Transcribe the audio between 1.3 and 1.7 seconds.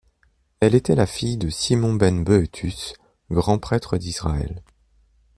de